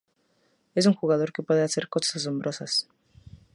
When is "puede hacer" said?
1.43-1.87